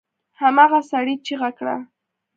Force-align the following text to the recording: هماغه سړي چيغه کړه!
هماغه 0.39 0.79
سړي 0.91 1.15
چيغه 1.25 1.49
کړه! 1.57 1.75